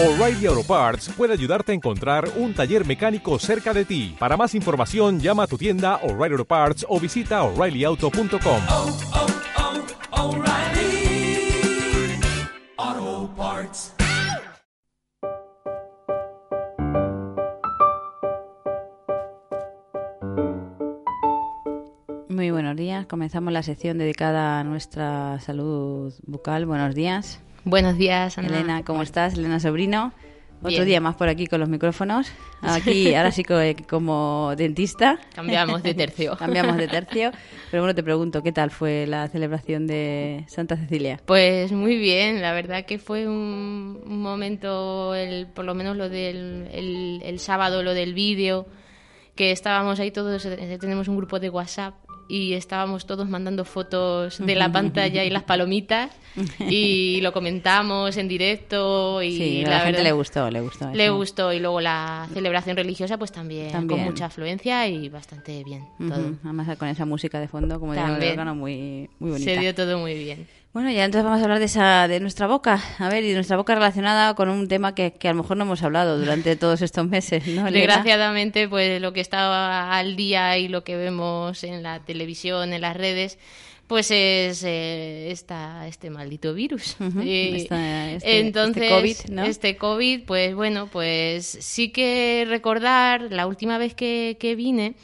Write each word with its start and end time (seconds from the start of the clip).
O'Reilly 0.00 0.46
Auto 0.46 0.62
Parts 0.62 1.08
puede 1.08 1.32
ayudarte 1.32 1.72
a 1.72 1.74
encontrar 1.74 2.28
un 2.36 2.54
taller 2.54 2.86
mecánico 2.86 3.36
cerca 3.40 3.74
de 3.74 3.84
ti. 3.84 4.14
Para 4.16 4.36
más 4.36 4.54
información, 4.54 5.18
llama 5.18 5.42
a 5.42 5.46
tu 5.48 5.58
tienda 5.58 5.96
O'Reilly 6.04 6.34
Auto 6.34 6.44
Parts 6.44 6.86
o 6.88 7.00
visita 7.00 7.42
oreillyauto.com. 7.42 8.60
oh, 8.68 8.96
oh, 10.12 10.36
O'Reilly 10.36 11.50
Auto 12.76 13.34
Parts. 13.36 13.94
Muy 22.28 22.52
buenos 22.52 22.76
días. 22.76 23.04
Comenzamos 23.06 23.52
la 23.52 23.64
sección 23.64 23.98
dedicada 23.98 24.60
a 24.60 24.64
nuestra 24.64 25.40
salud 25.40 26.14
bucal. 26.24 26.66
Buenos 26.66 26.94
días. 26.94 27.40
Buenos 27.68 27.98
días, 27.98 28.38
Ana. 28.38 28.48
Elena, 28.48 28.82
¿cómo 28.82 29.02
estás? 29.02 29.34
Elena 29.34 29.60
Sobrino. 29.60 30.14
Otro 30.60 30.70
Bien. 30.70 30.86
día 30.86 31.00
más 31.02 31.16
por 31.16 31.28
aquí 31.28 31.46
con 31.46 31.60
los 31.60 31.68
micrófonos. 31.68 32.32
Aquí, 32.62 33.14
ahora 33.14 33.30
sí 33.30 33.44
co- 33.44 33.60
como 33.88 34.54
dentista. 34.56 35.18
Cambiamos 35.34 35.82
de 35.82 35.92
tercio. 35.92 36.34
Cambiamos 36.38 36.78
de 36.78 36.88
tercio. 36.88 37.30
Pero 37.70 37.82
bueno, 37.82 37.94
te 37.94 38.02
pregunto, 38.02 38.42
¿qué 38.42 38.52
tal 38.52 38.70
fue 38.70 39.06
la 39.06 39.28
celebración 39.28 39.86
de 39.86 40.44
Santa 40.48 40.76
Cecilia? 40.78 41.20
Pues 41.26 41.70
muy 41.70 41.96
bien, 41.98 42.40
la 42.40 42.54
verdad 42.54 42.86
que 42.86 42.98
fue 42.98 43.28
un, 43.28 44.00
un 44.04 44.22
momento, 44.22 45.14
el, 45.14 45.46
por 45.46 45.66
lo 45.66 45.74
menos 45.74 45.94
lo 45.96 46.08
del 46.08 46.68
el, 46.72 47.20
el 47.22 47.38
sábado, 47.38 47.82
lo 47.82 47.92
del 47.92 48.14
vídeo, 48.14 48.66
que 49.36 49.52
estábamos 49.52 50.00
ahí 50.00 50.10
todos, 50.10 50.44
eh, 50.46 50.78
tenemos 50.80 51.06
un 51.06 51.18
grupo 51.18 51.38
de 51.38 51.50
WhatsApp 51.50 51.94
y 52.28 52.52
estábamos 52.52 53.06
todos 53.06 53.28
mandando 53.28 53.64
fotos 53.64 54.38
de 54.38 54.54
la 54.54 54.70
pantalla 54.70 55.24
y 55.24 55.30
las 55.30 55.42
palomitas 55.42 56.10
y 56.60 57.20
lo 57.22 57.32
comentamos 57.32 58.16
en 58.18 58.28
directo 58.28 59.22
y 59.22 59.36
sí, 59.36 59.64
la, 59.64 59.80
gente 59.80 60.02
le 60.02 60.12
gustó, 60.12 60.50
le 60.50 60.60
gustó. 60.60 60.90
Le 60.92 61.06
eso. 61.06 61.16
gustó 61.16 61.52
y 61.52 61.58
luego 61.58 61.80
la 61.80 62.28
celebración 62.32 62.76
religiosa 62.76 63.16
pues 63.16 63.32
también, 63.32 63.72
También. 63.72 64.00
con 64.00 64.10
mucha 64.10 64.26
afluencia 64.26 64.86
y 64.86 65.08
bastante 65.08 65.64
bien 65.64 65.86
todo. 65.98 66.34
Además 66.44 66.76
con 66.76 66.88
esa 66.88 67.06
música 67.06 67.40
de 67.40 67.48
fondo, 67.48 67.80
como 67.80 67.92
órgano, 67.92 68.54
muy, 68.54 69.08
muy 69.18 69.30
bonita. 69.30 69.50
Se 69.50 69.58
dio 69.58 69.74
todo 69.74 69.98
muy 69.98 70.14
bien. 70.14 70.46
Bueno, 70.72 70.90
ya 70.90 71.04
entonces 71.06 71.24
vamos 71.24 71.40
a 71.40 71.44
hablar 71.44 71.58
de 71.58 71.64
esa, 71.64 72.06
de 72.08 72.20
nuestra 72.20 72.46
boca. 72.46 72.80
A 72.98 73.08
ver, 73.08 73.24
y 73.24 73.28
de 73.28 73.34
nuestra 73.34 73.56
boca 73.56 73.74
relacionada 73.74 74.34
con 74.34 74.48
un 74.48 74.68
tema 74.68 74.94
que, 74.94 75.12
que 75.14 75.28
a 75.28 75.32
lo 75.32 75.42
mejor 75.42 75.56
no 75.56 75.64
hemos 75.64 75.82
hablado 75.82 76.18
durante 76.18 76.54
todos 76.56 76.82
estos 76.82 77.08
meses, 77.08 77.46
¿no? 77.48 77.66
Elena? 77.66 77.86
Desgraciadamente, 77.86 78.68
pues 78.68 79.00
lo 79.00 79.12
que 79.12 79.20
está 79.20 79.96
al 79.96 80.14
día 80.14 80.56
y 80.58 80.68
lo 80.68 80.84
que 80.84 80.96
vemos 80.96 81.64
en 81.64 81.82
la 81.82 82.00
televisión, 82.04 82.72
en 82.72 82.82
las 82.82 82.96
redes, 82.96 83.38
pues 83.88 84.10
es 84.10 84.62
eh, 84.64 85.30
esta, 85.32 85.88
este 85.88 86.10
maldito 86.10 86.52
virus. 86.54 86.96
Esta- 87.00 88.12
este- 88.12 88.38
entonces, 88.40 88.82
este 88.82 88.88
COVID, 89.24 89.34
¿no? 89.34 89.44
este 89.44 89.76
COVID, 89.76 90.20
pues 90.26 90.54
bueno, 90.54 90.88
pues 90.92 91.46
sí 91.46 91.88
que 91.88 92.44
recordar, 92.46 93.22
la 93.32 93.46
última 93.46 93.78
vez 93.78 93.94
que, 93.94 94.36
que 94.38 94.54
vine, 94.54 94.94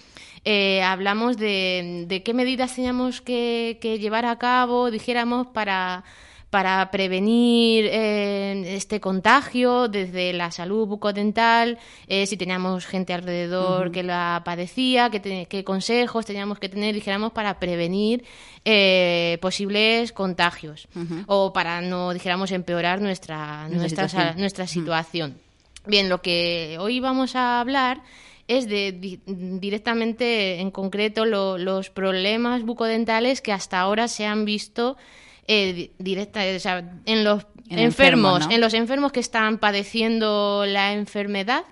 eh, 0.45 0.83
hablamos 0.83 1.37
de, 1.37 2.05
de 2.07 2.23
qué 2.23 2.35
medidas 2.35 2.75
teníamos 2.75 3.21
que, 3.21 3.79
que 3.81 3.99
llevar 3.99 4.27
a 4.27 4.37
cabo, 4.39 4.91
dijéramos, 4.91 5.47
para 5.49 6.05
para 6.51 6.89
prevenir 6.93 7.87
eh, 7.91 8.77
este 8.77 9.01
contagio 9.01 9.89
desde 9.89 10.33
la 10.33 10.53
salud 10.53 10.87
bucodental, 10.87 11.79
eh, 12.07 12.27
si 12.29 12.37
teníamos 12.37 12.87
gente 12.87 13.13
alrededor 13.13 13.91
que 13.91 14.05
la 14.05 14.41
padecía, 14.45 15.11
qué, 15.11 15.65
consejos 15.65 16.25
teníamos 16.27 16.61
que 16.61 16.69
tener, 16.69 16.95
dijéramos, 16.95 17.33
para 17.33 17.59
prevenir 17.59 18.23
eh, 18.65 19.37
posibles 19.41 20.13
contagios 20.13 20.87
o 21.27 21.53
para 21.53 21.81
no, 21.81 22.13
dijéramos, 22.13 22.53
empeorar 22.53 23.01
nuestra, 23.01 23.63
Nuestra 23.69 23.79
nuestra, 23.81 24.09
situación. 24.09 24.33
sa- 24.35 24.39
nuestra 24.39 24.67
situación. 24.69 25.35
Bien, 25.89 26.09
lo 26.09 26.23
que 26.23 26.77
hoy 26.79 27.01
vamos 27.01 27.35
a 27.35 27.59
hablar 27.59 28.01
es 28.49 28.69
de 28.69 28.93
di- 28.93 29.21
directamente, 29.27 30.61
en 30.61 30.71
concreto, 30.71 31.25
lo- 31.25 31.59
los 31.59 31.91
problemas 31.91 32.63
bucodentales 32.63 33.41
que 33.41 33.53
hasta 33.53 33.81
ahora 33.81 34.09
se 34.09 34.27
han 34.27 34.45
visto 34.45 34.97
eh, 35.47 35.73
di- 35.73 35.91
directa, 35.99 36.41
o 36.57 36.59
sea, 36.59 36.79
en 37.07 37.25
los 37.25 37.45
En 37.69 37.79
el 37.79 37.85
enfermo, 37.87 38.29
enfermos, 38.29 38.49
¿no? 38.49 38.55
en 38.55 38.61
los 38.61 38.75
enfermos 38.75 39.13
que 39.13 39.21
están 39.21 39.59
padeciendo 39.59 40.65
la 40.67 40.93
enfermedad 40.95 41.65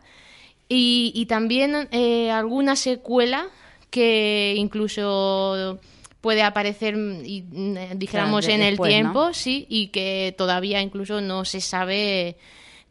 y, 0.68 1.12
y 1.14 1.26
también 1.26 1.88
eh, 1.90 2.30
alguna 2.30 2.76
secuela 2.76 3.46
que 3.90 4.54
incluso 4.56 5.78
puede 6.20 6.42
aparecer, 6.42 6.94
y, 7.24 7.42
mm, 7.50 7.76
eh, 7.76 7.88
dijéramos, 7.96 8.46
de- 8.46 8.52
en 8.54 8.62
el 8.62 8.70
después, 8.70 8.88
¿no? 8.90 8.94
tiempo, 8.94 9.32
sí, 9.34 9.66
y 9.68 9.88
que 9.88 10.34
todavía 10.38 10.80
incluso 10.80 11.20
no 11.20 11.44
se 11.44 11.60
sabe 11.60 12.36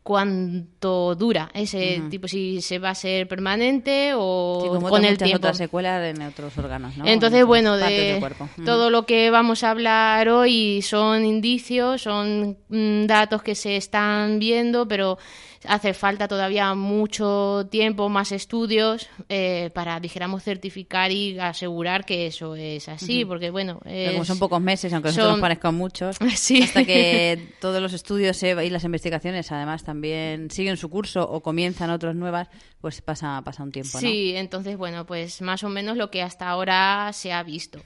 cuánto 0.04 1.16
dura 1.16 1.50
ese 1.54 2.02
tipo, 2.10 2.28
si 2.28 2.62
se 2.62 2.80
va 2.80 2.90
a 2.90 2.96
ser 2.96 3.28
permanente 3.28 4.14
o 4.16 4.60
Sí, 4.64 4.68
como 4.70 4.90
con 4.90 5.06
el 5.06 5.18
tiempo. 5.18 5.38
otras 5.38 5.58
secuelas 5.58 6.04
en 6.16 6.22
otros 6.24 6.58
órganos, 6.58 6.98
¿no? 6.98 7.06
En 7.06 7.12
Entonces, 7.14 7.46
bueno, 7.46 7.78
de 7.78 8.18
cuerpo. 8.20 8.46
Ujú. 8.46 8.64
todo 8.66 8.90
lo 8.90 9.06
que 9.06 9.30
vamos 9.30 9.64
a 9.64 9.70
hablar 9.72 10.28
hoy 10.30 10.82
son 10.82 11.26
indicios, 11.26 12.02
son 12.02 12.58
mm, 12.70 13.06
datos 13.06 13.44
que 13.44 13.56
se 13.56 13.78
están 13.78 14.40
viendo, 14.40 14.88
pero 14.88 15.18
hace 15.66 15.94
falta 15.94 16.28
todavía 16.28 16.74
mucho 16.74 17.68
tiempo, 17.70 18.10
más 18.10 18.32
estudios 18.32 19.08
eh, 19.30 19.70
para, 19.74 20.00
dijéramos, 20.00 20.44
certificar 20.44 21.12
y 21.12 21.38
asegurar 21.40 22.04
que 22.06 22.28
eso 22.28 22.56
es 22.56 22.90
así, 22.90 23.26
porque, 23.26 23.50
bueno, 23.52 23.80
Pero 23.84 24.12
como 24.12 24.22
es- 24.24 24.28
son 24.28 24.40
pocos 24.40 24.60
meses, 24.62 24.92
aunque 24.94 25.10
a 25.10 25.12
nosotros 25.12 25.26
son- 25.28 25.40
nos 25.40 25.42
parezcan 25.42 25.76
muchos, 25.76 26.18
Sí. 26.36 26.64
hasta 26.64 26.84
que 26.84 27.50
todos 27.60 27.82
los 27.82 27.94
estudios 27.94 28.38
se- 28.38 28.66
y 28.66 28.70
las 28.70 28.84
investigaciones 28.84 29.52
además 29.52 29.84
también 29.84 30.50
siguen 30.52 30.78
su 30.78 30.90
curso 30.90 31.30
o 31.30 31.42
comienzan 31.42 31.90
otras 31.92 32.16
nuevas, 32.16 32.48
pues 32.80 33.02
pasa, 33.02 33.42
pasa 33.46 33.62
un 33.64 33.72
tiempo, 33.72 33.92
¿no? 33.94 34.00
Sí, 34.02 34.34
entonces, 34.36 34.78
bueno, 34.78 35.06
pues 35.06 35.42
más 35.42 35.64
o 35.64 35.70
menos 35.70 35.96
lo 35.98 36.10
que 36.10 36.22
hasta 36.24 36.50
ahora 36.50 37.12
se 37.14 37.32
ha 37.34 37.44
visto. 37.44 37.80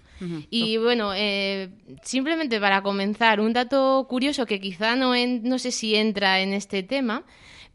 Y 0.50 0.78
bueno, 0.78 1.12
eh, 1.14 1.69
simplemente 2.02 2.59
para 2.62 2.81
comenzar, 2.81 3.41
un 3.41 3.52
dato 3.52 4.06
curioso 4.09 4.46
que 4.46 4.62
quizá 4.62 4.96
no, 4.96 5.14
en- 5.14 5.44
no 5.44 5.59
sé 5.59 5.72
si 5.72 5.96
entra 5.96 6.40
en 6.40 6.53
este 6.53 6.84
tema, 6.84 7.24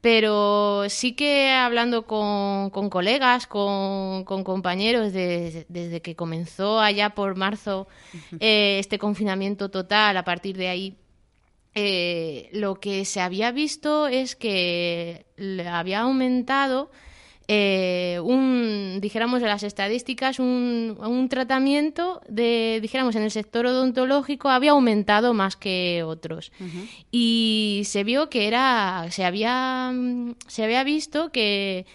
pero 0.00 0.84
sí 0.88 1.12
que 1.12 1.50
hablando 1.50 2.06
con, 2.06 2.70
con 2.70 2.88
colegas, 2.90 3.46
con, 3.46 4.24
con 4.24 4.44
compañeros, 4.44 5.12
de- 5.12 5.66
desde 5.68 6.00
que 6.00 6.16
comenzó 6.16 6.80
allá 6.80 7.10
por 7.10 7.36
marzo 7.36 7.86
eh, 8.40 8.78
este 8.78 8.98
confinamiento 8.98 9.70
total, 9.70 10.16
a 10.16 10.24
partir 10.24 10.56
de 10.56 10.68
ahí 10.68 10.96
eh, 11.74 12.48
lo 12.52 12.76
que 12.80 13.04
se 13.04 13.20
había 13.20 13.52
visto 13.52 14.08
es 14.08 14.34
que 14.36 15.26
había 15.70 16.00
aumentado 16.00 16.90
eh, 17.52 18.20
un, 18.22 19.00
dijéramos, 19.00 19.42
de 19.42 19.48
las 19.48 19.64
estadísticas, 19.64 20.38
un, 20.38 20.96
un 21.00 21.28
tratamiento 21.28 22.20
de, 22.28 22.78
dijéramos, 22.80 23.16
en 23.16 23.24
el 23.24 23.32
sector 23.32 23.66
odontológico 23.66 24.50
había 24.50 24.70
aumentado 24.70 25.34
más 25.34 25.56
que 25.56 26.04
otros. 26.04 26.52
Y 27.10 27.82
se 27.86 28.04
vio 28.04 28.30
que 28.30 28.46
era, 28.46 29.08
se 29.10 29.24
había, 29.24 29.90
mm, 29.92 30.36
se 30.46 30.62
había 30.62 30.84
visto 30.84 31.32
que 31.32 31.86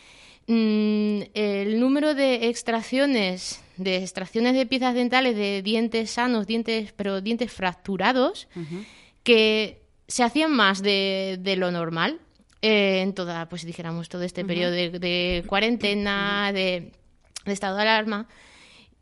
mm, 0.47 1.21
el 1.33 1.79
número 1.79 2.15
de 2.15 2.49
extracciones, 2.49 3.63
de 3.77 3.99
extracciones 3.99 4.55
de 4.55 4.65
piezas 4.65 4.93
dentales 4.93 5.37
de 5.37 5.61
dientes 5.61 6.11
sanos, 6.11 6.47
dientes, 6.47 6.91
pero 6.97 7.21
dientes 7.21 7.53
fracturados, 7.53 8.49
que 9.23 9.79
se 10.09 10.23
hacían 10.23 10.51
más 10.51 10.81
de, 10.81 11.37
de 11.39 11.55
lo 11.55 11.71
normal 11.71 12.19
eh, 12.61 13.01
en 13.01 13.13
toda, 13.13 13.47
pues 13.49 13.65
dijéramos, 13.65 14.09
todo 14.09 14.23
este 14.23 14.45
periodo 14.45 14.71
de, 14.71 14.89
de 14.91 15.43
cuarentena, 15.47 16.51
de, 16.53 16.91
de 17.45 17.53
estado 17.53 17.75
de 17.75 17.83
alarma. 17.83 18.27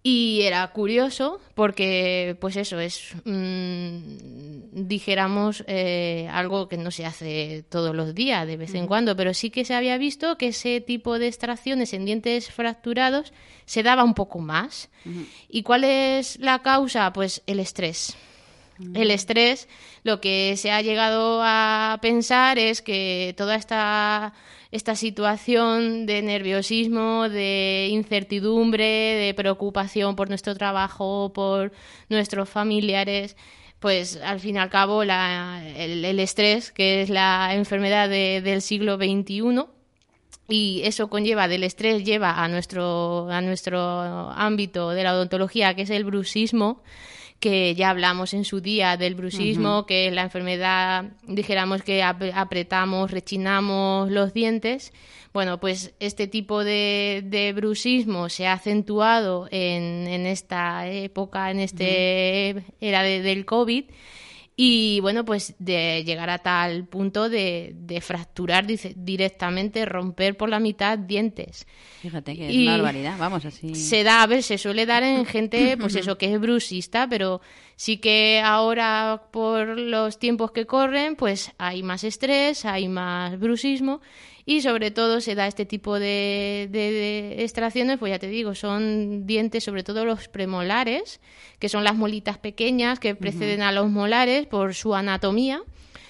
Y 0.05 0.41
era 0.41 0.67
curioso 0.67 1.39
porque, 1.55 2.35
pues 2.41 2.57
eso, 2.57 2.77
es, 2.81 3.13
mm, 3.23 4.85
dijéramos, 4.85 5.63
eh, 5.65 6.27
algo 6.29 6.67
que 6.67 6.75
no 6.75 6.91
se 6.91 7.05
hace 7.05 7.63
todos 7.69 7.95
los 7.95 8.13
días, 8.13 8.45
de 8.45 8.57
vez 8.57 8.75
en 8.75 8.85
cuando, 8.85 9.15
pero 9.15 9.33
sí 9.33 9.49
que 9.49 9.63
se 9.63 9.75
había 9.75 9.97
visto 9.97 10.37
que 10.37 10.47
ese 10.47 10.81
tipo 10.81 11.19
de 11.19 11.27
extracciones 11.27 11.93
en 11.93 12.03
dientes 12.03 12.51
fracturados 12.51 13.31
se 13.65 13.81
daba 13.81 14.03
un 14.03 14.13
poco 14.13 14.39
más. 14.39 14.89
¿Y 15.47 15.63
cuál 15.63 15.85
es 15.85 16.37
la 16.39 16.61
causa? 16.61 17.13
Pues 17.13 17.41
el 17.47 17.61
estrés. 17.61 18.17
El 18.95 19.11
estrés, 19.11 19.67
lo 20.03 20.19
que 20.19 20.55
se 20.57 20.71
ha 20.71 20.81
llegado 20.81 21.41
a 21.43 21.99
pensar 22.01 22.57
es 22.57 22.81
que 22.81 23.33
toda 23.37 23.55
esta, 23.55 24.33
esta 24.71 24.95
situación 24.95 26.05
de 26.05 26.21
nerviosismo, 26.23 27.29
de 27.29 27.87
incertidumbre, 27.91 28.83
de 28.83 29.33
preocupación 29.35 30.15
por 30.15 30.29
nuestro 30.29 30.55
trabajo, 30.55 31.31
por 31.33 31.71
nuestros 32.09 32.49
familiares, 32.49 33.37
pues 33.79 34.17
al 34.23 34.39
fin 34.39 34.55
y 34.55 34.59
al 34.59 34.69
cabo 34.69 35.03
el 35.03 36.19
estrés, 36.19 36.71
que 36.71 37.01
es 37.03 37.09
la 37.09 37.53
enfermedad 37.53 38.09
de- 38.09 38.41
del 38.41 38.61
siglo 38.61 38.95
XXI, 38.95 39.65
y 40.49 40.81
eso 40.83 41.09
conlleva 41.09 41.47
del 41.47 41.63
estrés 41.63 42.03
lleva 42.03 42.43
a 42.43 42.47
nuestro 42.47 43.29
a 43.29 43.39
nuestro 43.41 43.79
ámbito 44.31 44.89
de 44.89 45.03
la 45.03 45.13
odontología 45.13 45.73
que 45.73 45.83
es 45.83 45.89
el 45.89 46.03
bruxismo 46.03 46.81
que 47.43 47.75
ya 47.75 47.89
hablamos 47.89 48.33
en 48.33 48.45
su 48.45 48.61
día 48.61 48.95
del 48.95 49.15
bruxismo, 49.15 49.85
que 49.85 50.07
es 50.07 50.13
la 50.13 50.21
enfermedad, 50.23 51.03
dijéramos 51.27 51.81
que 51.83 52.01
ap- 52.01 52.31
apretamos, 52.33 53.11
rechinamos 53.11 54.09
los 54.09 54.33
dientes. 54.33 54.93
Bueno, 55.33 55.59
pues 55.59 55.93
este 55.99 56.27
tipo 56.27 56.63
de, 56.63 57.21
de 57.25 57.51
bruxismo 57.51 58.29
se 58.29 58.47
ha 58.47 58.53
acentuado 58.53 59.47
en, 59.51 60.07
en 60.07 60.25
esta 60.25 60.87
época, 60.87 61.51
en 61.51 61.59
este 61.59 62.63
era 62.79 63.03
de- 63.03 63.21
del 63.21 63.43
COVID. 63.45 63.85
Y 64.55 64.99
bueno, 65.01 65.25
pues 65.25 65.55
de 65.57 66.03
llegar 66.05 66.29
a 66.29 66.37
tal 66.37 66.85
punto 66.85 67.27
de, 67.27 67.71
de 67.75 68.01
fracturar 68.01 68.67
dice- 68.67 68.93
directamente, 68.95 69.83
romper 69.85 70.37
por 70.37 70.47
la 70.49 70.59
mitad 70.59 70.95
dientes. 70.99 71.65
Fíjate 72.01 72.35
que 72.35 72.49
es 72.49 72.55
una 72.55 72.73
barbaridad, 72.77 73.17
vamos, 73.17 73.45
así. 73.45 73.73
Se 73.73 74.03
da, 74.03 74.21
a 74.21 74.27
ver, 74.27 74.43
se 74.43 74.59
suele 74.59 74.85
dar 74.85 75.01
en 75.01 75.25
gente, 75.25 75.75
pues 75.77 75.95
eso, 75.95 76.19
que 76.19 76.31
es 76.31 76.39
brusista, 76.39 77.07
pero 77.09 77.41
sí 77.75 77.97
que 77.97 78.41
ahora 78.45 79.23
por 79.31 79.79
los 79.79 80.19
tiempos 80.19 80.51
que 80.51 80.67
corren, 80.67 81.15
pues 81.15 81.51
hay 81.57 81.81
más 81.81 82.03
estrés, 82.03 82.63
hay 82.65 82.87
más 82.87 83.39
brusismo 83.39 84.01
y 84.45 84.61
sobre 84.61 84.91
todo 84.91 85.21
se 85.21 85.35
da 85.35 85.47
este 85.47 85.65
tipo 85.65 85.99
de, 85.99 86.67
de- 86.71 86.91
de 86.91 87.43
extracciones, 87.43 87.97
pues 87.99 88.11
ya 88.11 88.19
te 88.19 88.27
digo, 88.27 88.55
son 88.55 89.25
dientes, 89.25 89.63
sobre 89.63 89.83
todo 89.83 90.03
los 90.05 90.27
premolares, 90.27 91.21
que 91.59 91.69
son 91.69 91.83
las 91.83 91.95
molitas 91.95 92.37
pequeñas 92.37 92.99
que 92.99 93.15
preceden 93.15 93.61
a 93.61 93.71
los 93.71 93.89
molares 93.89 94.45
por 94.47 94.73
su 94.73 94.95
anatomía 94.95 95.61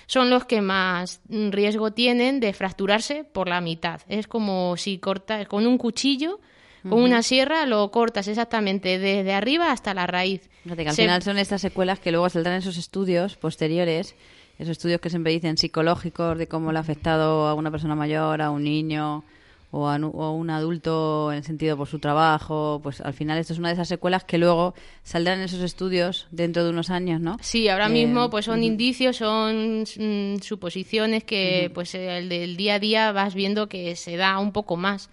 son 0.06 0.30
los 0.30 0.44
que 0.46 0.62
más 0.62 1.22
riesgo 1.30 1.92
tienen 1.92 2.40
de 2.42 2.52
fracturarse 2.54 3.24
por 3.24 3.48
la 3.48 3.62
mitad. 3.62 4.02
Es 4.10 4.28
como 4.28 4.76
si 4.78 4.98
cortas 5.00 5.48
con 5.48 5.66
un 5.66 5.78
cuchillo, 5.78 6.40
con 6.88 7.02
una 7.02 7.24
sierra, 7.24 7.66
lo 7.66 7.90
cortas 7.90 8.28
exactamente 8.28 9.00
desde 9.00 9.32
arriba 9.34 9.72
hasta 9.72 9.94
la 9.94 10.06
raíz. 10.06 10.50
Fíjate 10.64 10.84
que 10.84 10.90
al 10.90 10.96
Se- 10.96 11.04
final 11.04 11.24
son 11.24 11.38
estas 11.38 11.62
secuelas 11.62 12.00
que 12.00 12.12
luego 12.12 12.28
saldrán 12.30 12.56
en 12.56 12.60
esos 12.60 12.78
estudios 12.78 13.38
posteriores, 13.38 14.16
esos 14.60 14.72
estudios 14.74 15.02
que 15.02 15.10
siempre 15.10 15.32
dicen 15.34 15.58
psicológicos 15.58 16.38
de 16.38 16.48
cómo 16.48 16.72
le 16.72 16.78
ha 16.78 16.82
afectado 16.82 17.48
a 17.48 17.54
una 17.54 17.72
persona 17.72 17.96
mayor, 17.96 18.42
a 18.42 18.52
un 18.52 18.64
niño 18.64 19.24
o 19.76 19.88
a, 19.90 19.96
o 19.98 20.24
a 20.24 20.32
un 20.32 20.52
adulto 20.52 21.32
en 21.32 21.40
el 21.40 21.44
sentido 21.44 21.76
por 21.76 21.88
su 21.88 21.98
trabajo. 21.98 22.80
Pues 22.84 23.02
al 23.02 23.14
final 23.14 23.40
esto 23.40 23.54
es 23.54 23.60
una 23.60 23.70
de 23.70 23.74
esas 23.74 23.88
secuelas 23.88 24.24
que 24.24 24.38
luego 24.38 24.76
saldrán 25.02 25.40
en 25.40 25.46
esos 25.46 25.62
estudios 25.62 26.28
dentro 26.30 26.64
de 26.64 26.70
unos 26.70 26.92
años, 26.92 27.20
¿no? 27.20 27.38
Sí, 27.42 27.68
ahora 27.70 27.88
Eh, 27.88 27.90
mismo 27.90 28.30
pues 28.30 28.46
son 28.46 28.64
indicios, 28.64 29.18
son 29.18 29.82
mm, 29.82 30.38
suposiciones 30.44 31.24
que 31.24 31.72
pues 31.74 31.96
el 31.96 32.30
del 32.30 32.56
día 32.56 32.76
a 32.76 32.80
día 32.80 33.12
vas 33.14 33.34
viendo 33.34 33.68
que 33.68 33.96
se 33.96 34.16
da 34.16 34.38
un 34.38 34.52
poco 34.52 34.78
más. 34.78 35.10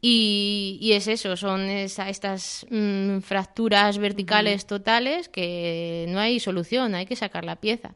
y, 0.00 0.78
y 0.80 0.92
es 0.92 1.08
eso, 1.08 1.36
son 1.36 1.62
esa- 1.62 2.08
estas 2.08 2.66
mm, 2.70 3.18
fracturas 3.18 3.98
verticales 3.98 4.66
totales 4.66 5.28
que 5.28 6.06
no 6.08 6.20
hay 6.20 6.38
solución, 6.40 6.94
hay 6.94 7.06
que 7.06 7.16
sacar 7.16 7.44
la 7.44 7.56
pieza. 7.56 7.94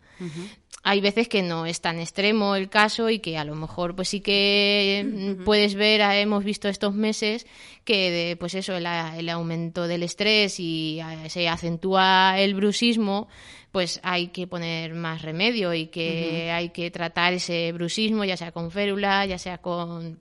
Hay 0.85 1.01
veces 1.01 1.29
que 1.29 1.43
no 1.43 1.65
es 1.65 1.81
tan 1.81 2.01
extremo 2.01 2.57
el 2.57 2.69
caso 2.69 3.09
y 3.09 3.21
que 3.21 3.39
a 3.39 3.45
lo 3.45 3.55
mejor 3.55 3.95
pues 3.95 4.09
sí 4.09 4.21
que 4.21 5.39
mm, 5.39 5.45
puedes 5.45 5.75
ver, 5.77 6.03
ah, 6.03 6.19
hemos 6.19 6.43
visto 6.43 6.69
estos 6.69 6.93
meses 6.95 7.47
que 7.85 8.11
de, 8.11 8.37
pues 8.37 8.55
eso, 8.55 8.77
el, 8.77 8.87
el 8.87 9.29
aumento 9.29 9.87
del 9.87 10.03
estrés 10.03 10.59
y 10.59 10.99
ah, 11.01 11.29
se 11.29 11.49
acentúa 11.49 12.35
el 12.39 12.55
bruxismo, 12.55 13.29
pues 13.71 14.01
hay 14.03 14.29
que 14.29 14.47
poner 14.49 14.95
más 14.95 15.23
remedio 15.23 15.73
y 15.73 15.87
que 15.87 16.51
hay 16.51 16.71
que 16.71 16.91
tratar 16.91 17.33
ese 17.33 17.73
bruxismo 17.73 18.25
ya 18.25 18.37
sea 18.37 18.51
con 18.51 18.71
férula, 18.71 19.25
ya 19.27 19.39
sea 19.39 19.59
con 19.59 20.21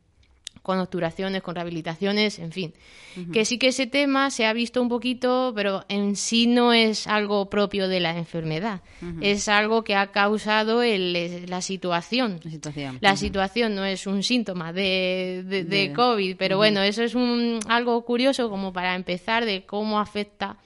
con 0.62 0.78
obturaciones, 0.80 1.42
con 1.42 1.56
rehabilitaciones, 1.56 2.38
en 2.40 2.52
fin. 2.52 2.74
Que 3.34 3.44
sí 3.46 3.58
que 3.58 3.68
ese 3.69 3.88
tema 3.88 4.30
se 4.31 4.46
ha 4.46 4.54
visto 4.54 4.81
un 4.81 4.88
poquito, 4.88 5.52
pero 5.56 5.84
en 5.90 6.16
sí 6.16 6.48
no 6.48 6.72
es 6.72 7.08
algo 7.08 7.50
propio 7.50 7.88
de 7.88 8.00
la 8.00 8.16
enfermedad. 8.18 8.81
Es 9.22 9.48
algo 9.50 9.84
que 9.84 9.96
ha 9.96 10.08
causado 10.12 10.81
el- 10.84 11.46
la 11.50 11.62
situación. 11.62 12.40
La 12.44 12.52
situación. 12.52 12.98
La 13.02 13.16
situación 13.18 13.75
no 13.75 13.84
es 13.86 14.06
un 14.08 14.22
síntoma 14.24 14.72
de, 14.72 15.44
de, 15.46 15.63
de 15.63 15.88
De- 15.88 15.94
COVID, 15.94 16.36
pero 16.38 16.58
bueno, 16.58 16.81
eso 16.84 17.04
es 17.04 17.16
un, 17.16 17.60
algo 17.68 18.06
curioso 18.06 18.50
como 18.50 18.72
para 18.72 18.96
empezar 18.96 19.46
de 19.46 19.66
cómo 19.66 20.00
afecta 20.00 20.58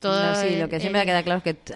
todo. 0.00 0.32
No, 0.32 0.34
sí, 0.34 0.56
lo 0.58 0.68
que 0.68 0.80
siempre 0.80 1.02
el- 1.02 1.06
queda 1.06 1.22
claro 1.22 1.42
es 1.44 1.54
que 1.54 1.74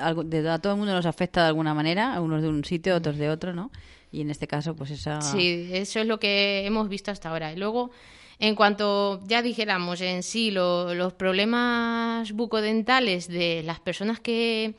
a 0.48 0.58
todo 0.58 0.72
el 0.72 0.78
mundo 0.78 0.92
nos 0.94 1.06
afecta 1.06 1.42
de 1.42 1.48
alguna 1.48 1.74
manera, 1.74 2.14
a 2.14 2.20
unos 2.20 2.42
de 2.42 2.48
un 2.48 2.64
sitio, 2.64 2.96
otros 2.96 3.16
de 3.16 3.30
otro, 3.30 3.52
¿no? 3.54 3.70
Y 4.14 4.20
en 4.20 4.30
este 4.30 4.46
caso, 4.46 4.76
pues 4.76 4.90
esa... 4.92 5.20
Sí, 5.20 5.68
eso 5.72 5.98
es 6.00 6.06
lo 6.06 6.20
que 6.20 6.64
hemos 6.66 6.88
visto 6.88 7.10
hasta 7.10 7.30
ahora. 7.30 7.52
Y 7.52 7.56
luego, 7.56 7.90
en 8.38 8.54
cuanto 8.54 9.20
ya 9.26 9.42
dijéramos 9.42 10.00
en 10.00 10.22
sí 10.22 10.50
lo- 10.52 10.94
los 10.94 11.12
problemas 11.14 12.32
bucodentales 12.32 13.26
de 13.28 13.62
las 13.64 13.80
personas 13.80 14.20
que 14.20 14.74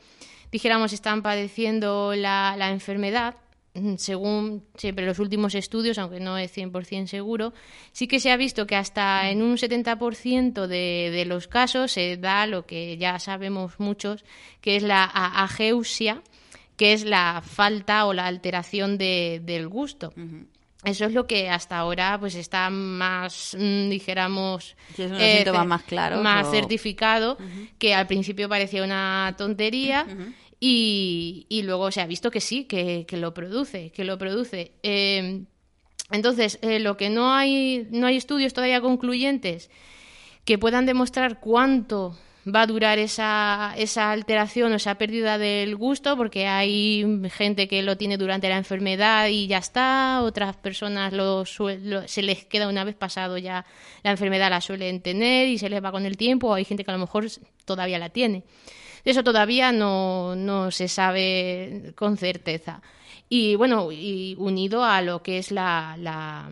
dijéramos 0.50 0.92
están 0.92 1.22
padeciendo 1.22 2.14
la, 2.14 2.54
la 2.56 2.70
enfermedad, 2.70 3.34
mm, 3.74 3.96
según 3.96 4.64
siempre 4.76 5.04
los 5.04 5.18
últimos 5.18 5.54
estudios, 5.54 5.98
aunque 5.98 6.18
no 6.20 6.38
es 6.38 6.50
100% 6.56 7.06
seguro, 7.08 7.52
sí 7.92 8.06
que 8.08 8.20
se 8.20 8.30
ha 8.30 8.36
visto 8.38 8.66
que 8.66 8.76
hasta 8.76 9.28
en 9.28 9.42
un 9.42 9.58
70% 9.58 10.66
de, 10.66 11.10
de 11.12 11.24
los 11.26 11.46
casos 11.46 11.92
se 11.92 12.16
da 12.16 12.46
lo 12.46 12.64
que 12.64 12.96
ya 12.96 13.18
sabemos 13.18 13.78
muchos, 13.78 14.24
que 14.62 14.76
es 14.76 14.82
la 14.82 15.04
ageusia, 15.04 16.22
que 16.76 16.92
es 16.92 17.04
la 17.04 17.42
falta 17.44 18.04
o 18.06 18.12
la 18.12 18.26
alteración 18.26 18.98
de- 18.98 19.40
del 19.44 19.68
gusto. 19.68 20.12
Eso 20.84 21.06
es 21.06 21.12
lo 21.12 21.26
que 21.26 21.48
hasta 21.48 21.78
ahora 21.78 22.16
pues 22.20 22.34
está 22.36 22.70
más, 22.70 23.56
mm, 23.58 23.88
dijéramos, 23.88 24.76
Sí, 24.94 25.02
es 25.02 25.10
ce- 25.10 25.52
más 25.64 25.82
claros, 25.82 26.22
más 26.22 26.46
o- 26.46 26.50
certificado, 26.52 27.38
que 27.78 27.94
al 27.94 28.06
principio 28.06 28.48
parecía 28.48 28.84
una 28.84 29.34
tontería 29.36 30.06
y, 30.60 31.46
y 31.48 31.62
luego 31.62 31.90
se 31.90 32.00
ha 32.02 32.06
visto 32.06 32.30
que 32.30 32.40
sí, 32.40 32.64
que, 32.64 33.04
que 33.06 33.16
lo 33.16 33.34
produce, 33.34 33.90
que 33.90 34.04
lo 34.04 34.16
produce. 34.18 34.72
Eh, 34.82 35.44
entonces, 36.12 36.58
eh, 36.62 36.78
lo 36.78 36.96
que 36.96 37.10
no 37.10 37.34
hay, 37.34 37.88
no 37.90 38.06
hay 38.06 38.16
estudios 38.16 38.52
todavía 38.52 38.80
concluyentes 38.80 39.70
que 40.44 40.56
puedan 40.58 40.86
demostrar 40.86 41.40
cuánto 41.40 42.16
va 42.48 42.62
a 42.62 42.66
durar 42.66 42.98
esa, 42.98 43.74
esa 43.76 44.12
alteración 44.12 44.72
o 44.72 44.76
esa 44.76 44.94
pérdida 44.96 45.36
del 45.38 45.74
gusto, 45.76 46.16
porque 46.16 46.46
hay 46.46 47.04
gente 47.30 47.66
que 47.66 47.82
lo 47.82 47.96
tiene 47.96 48.16
durante 48.16 48.48
la 48.48 48.56
enfermedad 48.56 49.26
y 49.28 49.46
ya 49.48 49.58
está, 49.58 50.20
otras 50.22 50.56
personas 50.56 51.12
lo, 51.12 51.44
lo- 51.82 52.06
se 52.08 52.22
les 52.22 52.44
queda 52.44 52.68
una 52.68 52.84
vez 52.84 52.94
pasado 52.94 53.36
ya 53.36 53.66
la 54.04 54.12
enfermedad, 54.12 54.50
la 54.50 54.60
suelen 54.60 55.00
tener 55.00 55.48
y 55.48 55.58
se 55.58 55.68
les 55.68 55.82
va 55.82 55.90
con 55.90 56.06
el 56.06 56.16
tiempo, 56.16 56.48
o 56.48 56.54
hay 56.54 56.64
gente 56.64 56.84
que 56.84 56.90
a 56.90 56.94
lo 56.94 57.00
mejor 57.00 57.26
todavía 57.64 57.98
la 57.98 58.10
tiene. 58.10 58.44
Eso 59.04 59.22
todavía 59.24 59.72
no, 59.72 60.34
no 60.36 60.70
se 60.70 60.88
sabe 60.88 61.92
con 61.96 62.16
certeza. 62.16 62.80
Y 63.28 63.56
bueno, 63.56 63.90
y 63.90 64.36
unido 64.38 64.84
a 64.84 65.02
lo 65.02 65.22
que 65.22 65.38
es 65.38 65.50
la, 65.50 65.96
la 65.98 66.48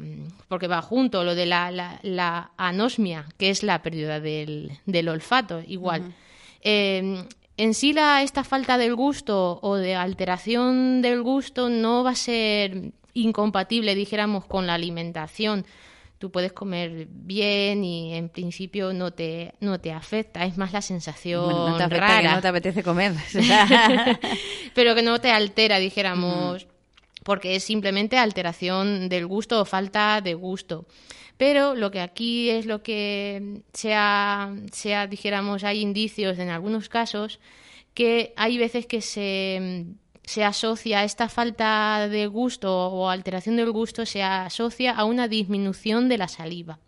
porque 0.48 0.66
va 0.66 0.82
junto, 0.82 1.22
lo 1.22 1.34
de 1.34 1.46
la, 1.46 1.70
la, 1.70 2.00
la 2.02 2.50
anosmia, 2.56 3.26
que 3.36 3.50
es 3.50 3.62
la 3.62 3.82
pérdida 3.82 4.18
del, 4.20 4.72
del 4.84 5.08
olfato, 5.08 5.62
igual. 5.66 6.14
Eh, 6.62 7.24
en 7.56 7.74
sí 7.74 7.92
la, 7.92 8.22
esta 8.22 8.42
falta 8.42 8.78
del 8.78 8.96
gusto 8.96 9.60
o 9.62 9.76
de 9.76 9.94
alteración 9.94 11.02
del 11.02 11.22
gusto 11.22 11.68
no 11.68 12.02
va 12.02 12.10
a 12.10 12.16
ser 12.16 12.92
incompatible, 13.12 13.94
dijéramos, 13.94 14.44
con 14.44 14.66
la 14.66 14.74
alimentación. 14.74 15.64
Tú 16.24 16.30
puedes 16.30 16.54
comer 16.54 17.06
bien 17.10 17.84
y 17.84 18.14
en 18.14 18.30
principio 18.30 18.94
no 18.94 19.10
te, 19.10 19.52
no 19.60 19.78
te 19.78 19.92
afecta, 19.92 20.46
es 20.46 20.56
más 20.56 20.72
la 20.72 20.80
sensación 20.80 21.44
Bueno, 21.44 21.68
no 21.68 21.76
te 21.76 21.82
afecta 21.82 22.06
rara 22.06 22.22
que 22.22 22.34
no 22.34 22.40
te 22.40 22.48
apetece 22.48 22.82
comer. 22.82 23.12
pero 24.74 24.94
que 24.94 25.02
no 25.02 25.20
te 25.20 25.30
altera, 25.30 25.78
dijéramos, 25.78 26.66
porque 27.24 27.56
es 27.56 27.64
simplemente 27.64 28.16
alteración 28.16 29.10
del 29.10 29.26
gusto 29.26 29.60
o 29.60 29.66
falta 29.66 30.22
de 30.22 30.32
gusto. 30.32 30.86
Pero 31.36 31.74
lo 31.74 31.90
que 31.90 32.00
aquí 32.00 32.48
es 32.48 32.64
lo 32.64 32.82
que 32.82 33.60
sea, 33.74 34.50
sea 34.72 35.06
dijéramos, 35.06 35.62
hay 35.62 35.82
indicios 35.82 36.38
en 36.38 36.48
algunos 36.48 36.88
casos 36.88 37.38
que 37.92 38.32
hay 38.36 38.56
veces 38.56 38.86
que 38.86 39.02
se, 39.02 39.84
se 40.24 40.44
asocia 40.44 41.04
esta 41.04 41.28
falta 41.28 42.08
de 42.08 42.26
gusto 42.26 42.88
o 42.88 43.08
alteración 43.08 43.56
del 43.56 43.70
gusto 43.70 44.06
se 44.06 44.22
asocia 44.22 44.92
a 44.92 45.04
una 45.04 45.28
disminución 45.28 46.08
de 46.08 46.18
la 46.18 46.28
saliva. 46.28 46.78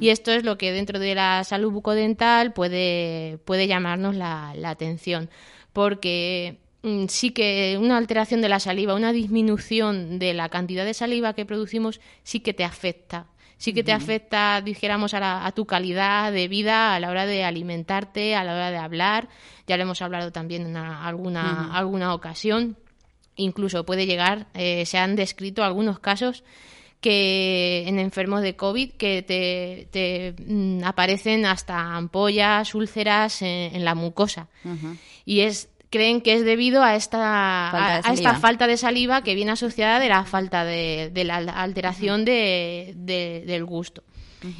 Y 0.00 0.10
esto 0.10 0.30
es 0.30 0.44
lo 0.44 0.56
que 0.58 0.70
dentro 0.70 1.00
de 1.00 1.16
la 1.16 1.42
salud 1.42 1.72
bucodental 1.72 2.52
puede, 2.52 3.38
puede 3.44 3.66
llamarnos 3.66 4.14
la, 4.14 4.54
la 4.54 4.70
atención, 4.70 5.28
porque 5.72 6.60
mm, 6.82 7.06
sí 7.08 7.30
que 7.32 7.76
una 7.80 7.96
alteración 7.96 8.40
de 8.40 8.48
la 8.48 8.60
saliva, 8.60 8.94
una 8.94 9.12
disminución 9.12 10.20
de 10.20 10.34
la 10.34 10.48
cantidad 10.50 10.84
de 10.84 10.94
saliva 10.94 11.34
que 11.34 11.46
producimos, 11.46 12.00
sí 12.22 12.38
que 12.38 12.54
te 12.54 12.62
afecta. 12.62 13.26
Sí 13.58 13.72
que 13.72 13.82
te 13.82 13.92
afecta, 13.92 14.60
dijéramos, 14.60 15.14
a, 15.14 15.20
la- 15.20 15.46
a 15.46 15.52
tu 15.52 15.64
calidad 15.66 16.30
de 16.32 16.46
vida 16.48 16.94
a 16.94 17.00
la 17.00 17.08
hora 17.10 17.24
de 17.26 17.42
alimentarte, 17.44 18.34
a 18.36 18.44
la 18.44 18.52
hora 18.54 18.70
de 18.70 18.76
hablar. 18.76 19.28
Ya 19.66 19.76
lo 19.76 19.84
hemos 19.84 20.02
hablado 20.02 20.30
también 20.32 20.62
en 20.62 20.68
una- 20.68 21.06
alguna, 21.06 21.74
alguna 21.76 22.12
ocasión. 22.14 22.76
Incluso 23.36 23.84
puede 23.84 24.06
llegar, 24.06 24.46
eh, 24.54 24.84
se 24.86 24.98
han 24.98 25.16
descrito 25.16 25.64
algunos 25.64 25.98
casos 25.98 26.44
que 27.00 27.84
en 27.86 27.98
enfermos 27.98 28.42
de 28.42 28.56
COVID 28.56 28.92
que 28.92 29.22
te, 29.22 29.88
te, 29.90 30.34
mm, 30.44 30.82
aparecen 30.84 31.44
hasta 31.46 31.94
ampollas, 31.96 32.74
úlceras 32.74 33.42
en, 33.42 33.74
en 33.76 33.84
la 33.84 33.94
mucosa. 33.94 34.48
Y 35.24 35.40
es 35.40 35.68
creen 35.90 36.20
que 36.20 36.34
es 36.34 36.44
debido 36.44 36.82
a 36.82 36.96
esta, 36.96 37.68
Falta 37.70 37.86
de 37.86 37.92
a- 37.94 37.98
esta 37.98 38.14
saliva. 38.14 38.34
falta 38.34 38.66
de 38.66 38.76
saliva 38.76 39.22
que 39.22 39.34
viene 39.34 39.52
asociada 39.52 39.98
de 40.00 40.08
la 40.08 40.24
falta 40.24 40.64
de, 40.64 41.10
de 41.12 41.24
la 41.24 41.36
alteración 41.36 42.24
de- 42.24 42.92
de- 42.96 43.44
del 43.46 43.64
gusto. 43.64 44.02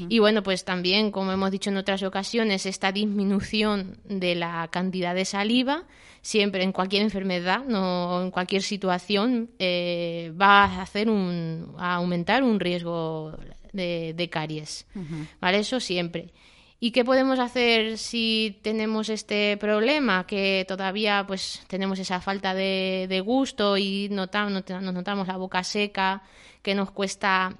Y 0.09 0.19
bueno, 0.19 0.43
pues 0.43 0.65
también, 0.65 1.13
como 1.13 1.31
hemos 1.31 1.53
dicho 1.53 1.71
en 1.71 1.77
otras 1.77 2.03
ocasiones, 2.03 2.67
esta 2.67 2.91
disminución 2.91 3.99
de 4.05 4.35
la 4.35 4.67
cantidad 4.73 5.15
de 5.15 5.25
saliva, 5.25 5.85
siempre 6.23 6.65
en 6.65 6.73
cualquier 6.73 7.03
enfermedad, 7.03 7.63
no 7.69 8.21
en 8.23 8.33
cualquier 8.33 8.63
situación, 8.63 9.51
eh, 9.61 10.33
va 10.41 10.65
a 10.65 10.83
hacer 10.83 11.09
un, 11.09 11.73
a 11.79 11.95
aumentar 11.95 12.43
un 12.43 12.59
riesgo 12.59 13.37
de, 13.73 14.13
de 14.17 14.29
caries. 14.29 14.87
¿Vale? 15.41 15.59
Eso 15.59 15.79
siempre. 15.79 16.33
¿Y 16.79 16.91
qué 16.91 17.05
podemos 17.05 17.39
hacer 17.39 17.97
si 17.97 18.59
tenemos 18.63 19.09
este 19.09 19.57
problema? 19.57 20.27
Que 20.27 20.65
todavía 20.69 21.25
pues 21.27 21.63
tenemos 21.69 21.99
esa 21.99 22.21
falta 22.21 22.53
de, 22.53 23.07
de 23.09 23.21
gusto 23.21 23.79
y 23.79 24.09
nota- 24.11 24.51
nota- 24.51 24.81
nos 24.81 24.93
notamos 24.93 25.27
la 25.27 25.39
boca 25.39 25.65
seca, 25.65 26.23
que 26.63 26.75
nos 26.75 26.91
cuesta 26.91 27.57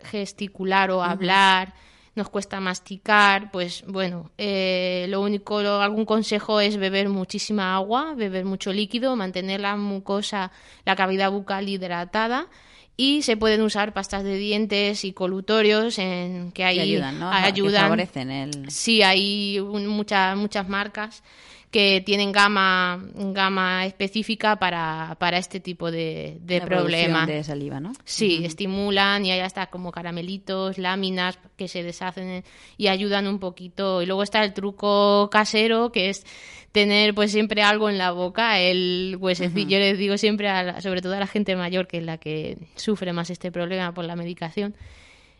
gesticular 0.00 0.90
o 0.90 1.02
hablar, 1.02 1.72
nos 2.14 2.28
cuesta 2.28 2.60
masticar, 2.60 3.50
pues 3.50 3.84
bueno, 3.86 4.32
eh, 4.36 5.06
lo 5.08 5.22
único, 5.22 5.62
lo- 5.62 5.80
algún 5.80 6.04
consejo 6.04 6.60
es 6.60 6.76
beber 6.76 7.08
muchísima 7.08 7.74
agua, 7.74 8.12
beber 8.14 8.44
mucho 8.44 8.72
líquido, 8.72 9.16
mantener 9.16 9.60
la 9.60 9.76
mucosa, 9.76 10.52
la 10.84 10.94
cavidad 10.94 11.30
bucal 11.30 11.68
hidratada 11.68 12.48
y 13.00 13.22
se 13.22 13.36
pueden 13.36 13.62
usar 13.62 13.94
pastas 13.94 14.24
de 14.24 14.36
dientes 14.36 15.04
y 15.04 15.12
colutorios 15.12 15.98
en 16.00 16.48
que 16.52 16.64
Que 16.64 16.80
ayudan, 16.80 17.18
¿no? 17.20 17.30
Que 17.30 17.36
ayudan. 17.36 17.82
favorecen 17.84 18.30
el... 18.30 18.70
Sí, 18.70 19.02
hay 19.02 19.60
un- 19.60 19.86
muchas 19.86 20.36
muchas 20.36 20.68
marcas 20.68 21.22
que 21.70 22.00
tienen 22.04 22.32
gama 22.32 22.98
gama 23.14 23.84
específica 23.84 24.56
para, 24.56 25.16
para 25.18 25.36
este 25.36 25.60
tipo 25.60 25.90
de, 25.90 26.38
de 26.40 26.60
problemas. 26.62 27.26
de 27.26 27.44
saliva, 27.44 27.78
¿no? 27.78 27.92
Sí, 28.04 28.42
estimulan 28.44 29.26
y 29.26 29.32
hay 29.32 29.40
hasta 29.40 29.66
como 29.66 29.92
caramelitos, 29.92 30.78
láminas 30.78 31.38
que 31.56 31.68
se 31.68 31.82
deshacen 31.82 32.42
y 32.78 32.88
ayudan 32.88 33.26
un 33.26 33.38
poquito. 33.38 34.00
Y 34.00 34.06
luego 34.06 34.22
está 34.22 34.42
el 34.44 34.54
truco 34.54 35.28
casero 35.30 35.92
que 35.92 36.08
es 36.08 36.24
tener 36.72 37.14
pues 37.14 37.32
siempre 37.32 37.62
algo 37.62 37.90
en 37.90 37.98
la 37.98 38.12
boca, 38.12 38.58
el 38.60 39.16
huesecillo. 39.20 39.68
Yo 39.70 39.78
les 39.78 39.98
digo 39.98 40.16
siempre, 40.16 40.48
a 40.48 40.62
la- 40.62 40.80
sobre 40.80 41.02
todo 41.02 41.14
a 41.14 41.20
la 41.20 41.26
gente 41.26 41.54
mayor, 41.56 41.86
que 41.86 41.98
es 41.98 42.04
la 42.04 42.16
que 42.18 42.56
sufre 42.76 43.12
más 43.12 43.28
este 43.30 43.52
problema 43.52 43.92
por 43.92 44.04
la 44.06 44.16
medicación, 44.16 44.74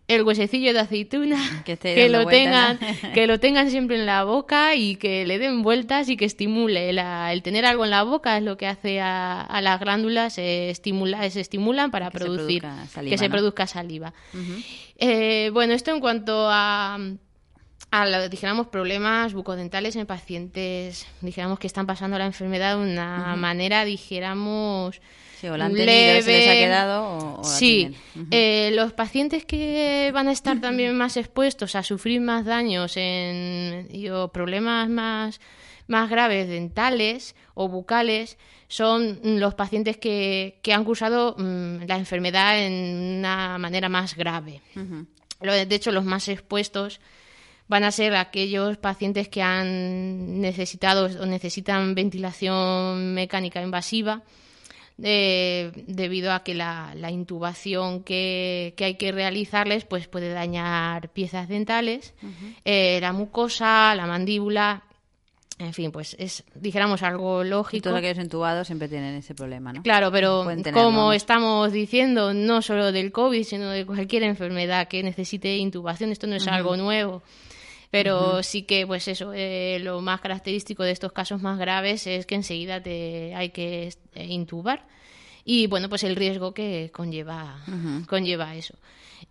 el 0.08 0.22
huesecillo 0.22 0.72
de 0.72 0.80
aceituna, 0.80 1.36
Que 1.64 2.08
lo 2.08 2.24
vueltas, 2.24 2.78
tengan, 2.78 2.78
¿no? 3.02 3.12
que 3.14 3.26
lo 3.26 3.38
tengan 3.40 3.70
siempre 3.70 3.96
en 3.96 4.06
la 4.06 4.24
boca 4.24 4.74
y 4.74 4.96
que 4.96 5.26
le 5.26 5.38
den 5.38 5.62
vueltas 5.62 6.08
y 6.08 6.16
que 6.16 6.24
estimule. 6.24 6.92
La- 6.92 7.32
el 7.32 7.42
tener 7.42 7.64
algo 7.66 7.84
en 7.84 7.90
la 7.90 8.02
boca 8.02 8.36
es 8.38 8.42
lo 8.42 8.56
que 8.56 8.66
hace 8.66 9.00
a, 9.00 9.42
a 9.42 9.60
las 9.60 9.78
glándulas, 9.80 10.32
se, 10.32 10.70
estimula, 10.70 11.28
se 11.30 11.40
estimulan 11.40 11.90
para 11.90 12.10
Que 12.10 12.18
producir 12.18 12.62
saliva, 12.90 13.10
que 13.10 13.18
se 13.18 13.28
produzca 13.30 13.66
saliva. 13.66 14.14
Eh, 14.96 15.50
bueno, 15.52 15.74
esto 15.74 15.92
en 15.94 16.00
cuanto 16.00 16.48
a, 16.50 16.98
a 17.90 18.04
lo- 18.06 18.28
dijéramos, 18.28 18.66
problemas 18.68 19.32
bucodentales 19.32 19.96
en 19.96 20.06
pacientes, 20.06 21.06
dijéramos 21.20 21.58
que 21.58 21.66
están 21.66 21.86
pasando 21.86 22.18
la 22.18 22.26
enfermedad 22.26 22.76
de 22.76 22.82
una 22.82 23.34
manera, 23.36 23.84
dijéramos, 23.84 25.00
Sí, 25.40 25.46
o 25.46 25.56
la 25.56 25.66
tenido, 25.68 25.86
se 25.86 26.32
les 26.32 26.48
ha 26.48 26.50
leve. 26.52 26.58
quedado 26.58 27.38
o, 27.38 27.44
Sí, 27.44 27.94
eh, 28.32 28.70
los 28.74 28.92
pacientes 28.92 29.44
que 29.46 30.10
van 30.12 30.28
a 30.28 30.32
estar 30.32 30.60
también 30.60 30.96
más 30.96 31.16
expuestos 31.16 31.76
a 31.76 31.82
sufrir 31.82 32.20
más 32.20 32.44
daños 32.44 32.96
en, 32.96 33.86
y, 33.90 34.08
o 34.10 34.28
problemas 34.32 34.88
más, 34.88 35.40
más 35.86 36.10
graves 36.10 36.48
dentales 36.48 37.36
o 37.54 37.68
bucales 37.68 38.36
son 38.66 39.20
los 39.22 39.54
pacientes 39.54 39.96
que, 39.96 40.58
que 40.62 40.74
han 40.74 40.84
cursado 40.84 41.34
mm, 41.38 41.84
la 41.86 41.96
enfermedad 41.96 42.58
en 42.60 43.18
una 43.20 43.56
manera 43.58 43.88
más 43.88 44.14
grave. 44.14 44.60
De 45.40 45.74
hecho, 45.74 45.92
los 45.92 46.04
más 46.04 46.28
expuestos 46.28 47.00
van 47.68 47.84
a 47.84 47.92
ser 47.92 48.16
aquellos 48.16 48.76
pacientes 48.78 49.28
que 49.28 49.42
han 49.42 50.40
necesitado 50.40 51.06
o 51.22 51.26
necesitan 51.26 51.94
ventilación 51.94 53.14
mecánica 53.14 53.62
invasiva 53.62 54.22
eh, 55.02 55.70
debido 55.86 56.32
a 56.32 56.42
que 56.42 56.54
la, 56.54 56.92
la 56.96 57.10
intubación 57.10 58.02
que, 58.02 58.74
que 58.76 58.84
hay 58.84 58.94
que 58.96 59.12
realizarles 59.12 59.84
pues 59.84 60.08
puede 60.08 60.32
dañar 60.32 61.10
piezas 61.10 61.48
dentales, 61.48 62.14
eh, 62.64 62.98
la 63.00 63.12
mucosa, 63.12 63.94
la 63.94 64.06
mandíbula, 64.06 64.82
en 65.60 65.72
fin, 65.72 65.92
pues 65.92 66.16
es, 66.18 66.44
dijéramos, 66.54 67.02
algo 67.02 67.44
Y 67.44 67.48
lógico. 67.48 67.84
todos 67.84 67.98
aquellos 67.98 68.18
entubados 68.18 68.66
siempre 68.66 68.88
tienen 68.88 69.14
ese 69.16 69.34
problema, 69.34 69.72
¿no? 69.72 69.82
Claro, 69.82 70.10
pero 70.10 70.46
como 70.72 71.12
estamos 71.12 71.72
diciendo, 71.72 72.32
no 72.32 72.62
solo 72.62 72.90
del 72.90 73.12
COVID, 73.12 73.44
sino 73.44 73.70
de 73.70 73.84
cualquier 73.86 74.22
enfermedad 74.22 74.88
que 74.88 75.02
necesite 75.02 75.56
intubación, 75.56 76.10
esto 76.10 76.26
no 76.26 76.36
es 76.36 76.46
algo 76.48 76.76
nuevo. 76.76 77.22
Pero 77.90 78.42
sí 78.42 78.62
que, 78.62 78.86
pues 78.86 79.08
eso, 79.08 79.32
eh, 79.34 79.78
lo 79.82 80.00
más 80.02 80.20
característico 80.20 80.82
de 80.82 80.90
estos 80.92 81.12
casos 81.12 81.40
más 81.40 81.58
graves 81.58 82.06
es 82.06 82.26
que 82.26 82.34
enseguida 82.34 82.82
te 82.82 83.34
hay 83.34 83.48
que 83.50 83.92
eh, 84.14 84.24
intubar. 84.26 84.86
Y 85.44 85.66
bueno, 85.68 85.88
pues 85.88 86.04
el 86.04 86.14
riesgo 86.16 86.52
que 86.52 86.90
conlleva, 86.92 87.64
conlleva 88.06 88.54
eso. 88.56 88.74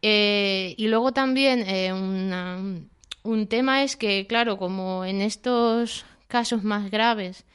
Eh, 0.02 0.74
y 0.78 0.88
luego 0.88 1.12
también 1.12 1.64
eh, 1.68 1.94
una- 1.94 2.60
un 3.24 3.48
tema 3.48 3.84
es 3.84 3.96
que, 3.96 4.26
claro, 4.26 4.58
como 4.58 5.06
en 5.06 5.22
estos 5.22 6.06
casos 6.28 6.64
más 6.64 6.90
graves, 6.90 7.46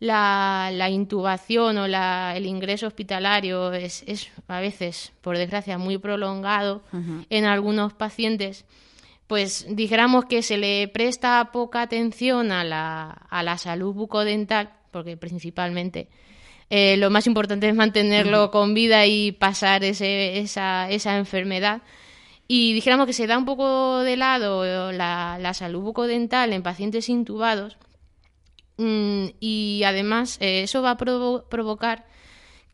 la, 0.00 0.70
la 0.72 0.88
intubación 0.88 1.76
o 1.78 1.86
la, 1.86 2.32
el 2.36 2.46
ingreso 2.46 2.86
hospitalario 2.86 3.72
es, 3.72 4.02
es 4.06 4.28
a 4.48 4.60
veces, 4.60 5.12
por 5.20 5.36
desgracia, 5.36 5.76
muy 5.78 5.98
prolongado 5.98 6.82
en 7.28 7.44
algunos 7.44 7.92
pacientes, 7.92 8.64
pues 9.30 9.64
dijéramos 9.70 10.24
que 10.24 10.42
se 10.42 10.58
le 10.58 10.88
presta 10.88 11.50
poca 11.52 11.82
atención 11.82 12.50
a 12.50 12.64
la, 12.64 13.10
a 13.30 13.44
la 13.44 13.58
salud 13.58 13.94
bucodental, 13.94 14.70
porque 14.90 15.16
principalmente 15.16 16.08
eh, 16.68 16.96
lo 16.96 17.10
más 17.10 17.28
importante 17.28 17.68
es 17.68 17.76
mantenerlo 17.76 18.50
con 18.50 18.74
vida 18.74 19.06
y 19.06 19.30
pasar 19.30 19.84
ese, 19.84 20.40
esa, 20.40 20.90
esa 20.90 21.16
enfermedad. 21.16 21.82
Y 22.48 22.72
dijéramos 22.72 23.06
que 23.06 23.12
se 23.12 23.28
da 23.28 23.38
un 23.38 23.44
poco 23.44 24.00
de 24.00 24.16
lado 24.16 24.90
la, 24.90 25.38
la 25.40 25.54
salud 25.54 25.80
bucodental 25.82 26.52
en 26.52 26.62
pacientes 26.64 27.08
intubados, 27.08 27.76
Mm, 28.82 29.26
y 29.40 29.82
además 29.84 30.38
eh, 30.40 30.62
eso 30.62 30.80
va 30.80 30.92
a 30.92 30.96
provo- 30.96 31.44
provocar 31.50 32.06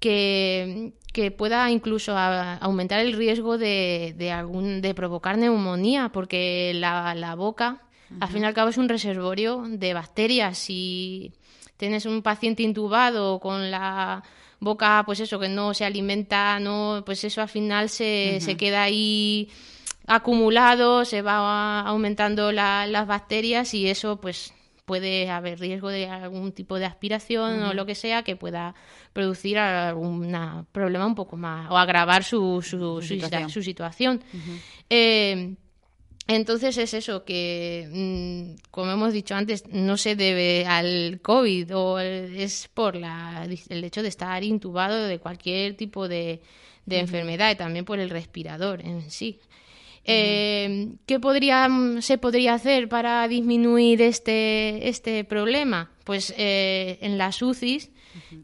que, 0.06 0.92
que 1.12 1.30
pueda 1.30 1.70
incluso 1.70 2.16
a- 2.16 2.54
aumentar 2.58 3.00
el 3.00 3.12
riesgo 3.14 3.58
de, 3.58 4.14
de, 4.16 4.30
algún, 4.30 4.80
de 4.80 4.94
provocar 4.94 5.36
neumonía, 5.38 6.10
porque 6.12 6.72
la, 6.74 7.14
la 7.14 7.34
boca, 7.34 7.82
al 8.20 8.28
fin 8.28 8.42
y 8.42 8.46
al 8.46 8.54
cabo, 8.54 8.70
es 8.70 8.78
un 8.78 8.88
reservorio 8.88 9.64
de 9.68 9.92
bacterias. 9.94 10.58
Si 10.58 11.32
tienes 11.76 12.06
un 12.06 12.22
paciente 12.22 12.62
intubado 12.62 13.40
con 13.40 13.70
la 13.70 14.22
boca, 14.60 15.02
pues 15.04 15.18
eso, 15.20 15.38
que 15.40 15.48
no 15.48 15.74
se 15.74 15.84
alimenta, 15.84 16.58
no, 16.60 17.02
pues 17.04 17.24
eso 17.24 17.42
al 17.42 17.48
final 17.48 17.88
se, 17.88 18.38
se 18.40 18.56
queda 18.56 18.84
ahí 18.84 19.48
acumulado, 20.06 21.04
se 21.04 21.20
va 21.22 21.80
aumentando 21.80 22.52
la- 22.52 22.86
las 22.86 23.06
bacterias 23.06 23.74
y 23.74 23.88
eso 23.88 24.20
pues 24.20 24.52
puede 24.86 25.28
haber 25.28 25.58
riesgo 25.60 25.90
de 25.90 26.08
algún 26.08 26.52
tipo 26.52 26.78
de 26.78 26.86
aspiración 26.86 27.62
o 27.64 27.74
lo 27.74 27.84
que 27.84 27.94
sea 27.94 28.22
que 28.22 28.36
pueda 28.36 28.74
producir 29.12 29.58
algún 29.58 30.66
problema 30.72 31.06
un 31.06 31.14
poco 31.14 31.36
más 31.36 31.70
o 31.70 31.76
agravar 31.76 32.24
su, 32.24 32.62
su, 32.62 33.02
su 33.02 33.02
situación. 33.02 33.50
su 33.50 33.62
situación. 33.62 34.22
Eh, 34.88 35.56
entonces 36.28 36.76
es 36.78 36.94
eso, 36.94 37.24
que 37.24 37.88
mm, 37.92 38.70
como 38.70 38.92
hemos 38.92 39.12
dicho 39.12 39.34
antes, 39.34 39.64
no 39.68 39.96
se 39.96 40.16
debe 40.16 40.66
al 40.66 41.20
COVID 41.20 41.76
o 41.76 41.98
es 42.00 42.68
por 42.72 42.96
la, 42.96 43.46
el 43.68 43.84
hecho 43.84 44.02
de 44.02 44.08
estar 44.08 44.42
intubado 44.42 45.04
de 45.04 45.18
cualquier 45.18 45.76
tipo 45.76 46.08
de, 46.08 46.40
de 46.84 46.98
enfermedad 47.00 47.50
y 47.50 47.56
también 47.56 47.84
por 47.84 47.98
el 47.98 48.10
respirador 48.10 48.80
en 48.80 49.10
sí. 49.10 49.40
Eh, 50.08 50.88
¿Qué 51.04 51.18
podría, 51.18 51.68
se 52.00 52.16
podría 52.16 52.54
hacer 52.54 52.88
para 52.88 53.26
disminuir 53.26 54.00
este, 54.02 54.88
este 54.88 55.24
problema? 55.24 55.90
Pues 56.04 56.32
eh, 56.38 56.98
en 57.00 57.18
las 57.18 57.42
UCIs 57.42 57.90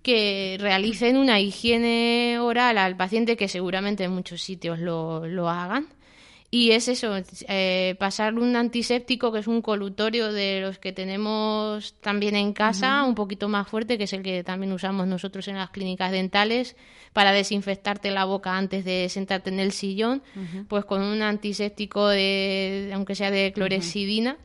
que 0.03 0.57
realicen 0.61 1.17
una 1.17 1.41
higiene 1.41 2.39
oral 2.41 2.79
al 2.79 2.97
paciente, 2.97 3.37
que 3.37 3.49
seguramente 3.49 4.05
en 4.05 4.13
muchos 4.13 4.43
sitios 4.43 4.79
lo, 4.79 5.27
lo 5.27 5.49
hagan. 5.49 5.87
Y 6.55 6.73
es 6.73 6.87
eso, 6.89 7.15
eh, 7.49 7.97
pasar 7.99 8.35
un 8.35 8.55
antiséptico, 8.57 9.33
que 9.33 9.39
es 9.39 9.47
un 9.47 9.63
colutorio 9.63 10.31
de 10.35 10.61
los 10.61 10.79
que 10.79 10.93
tenemos 10.93 11.95
también 12.03 12.37
en 12.37 12.53
casa, 12.53 13.05
un 13.05 13.15
poquito 13.15 13.49
más 13.49 13.67
fuerte, 13.69 13.97
que 13.97 14.05
es 14.05 14.13
el 14.13 14.23
que 14.23 14.45
también 14.45 14.71
usamos 14.75 15.07
nosotros 15.07 15.49
en 15.49 15.57
las 15.57 15.71
clínicas 15.71 16.13
dentales, 16.13 16.77
para 17.15 17.33
desinfectarte 17.33 18.11
la 18.11 18.27
boca 18.27 18.55
antes 18.59 18.85
de 18.85 19.09
sentarte 19.09 19.49
en 19.49 19.61
el 19.61 19.73
sillón, 19.73 20.23
pues 20.69 20.85
con 20.85 21.01
un 21.01 21.23
antiséptico, 21.23 22.07
de, 22.09 22.91
aunque 22.93 23.15
sea 23.15 23.31
de 23.31 23.55
clorexidina, 23.55 24.37